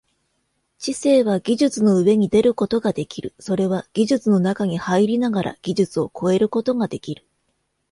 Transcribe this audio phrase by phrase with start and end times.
[0.79, 7.23] 知性は技術の上に出ることができる、それは技術の中に入りながら技術を超えることができる。